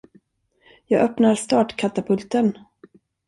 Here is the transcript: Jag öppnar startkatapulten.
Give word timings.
Jag 0.85 1.01
öppnar 1.01 1.35
startkatapulten. 1.35 2.57